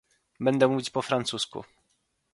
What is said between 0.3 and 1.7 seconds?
Będę mówić po francusku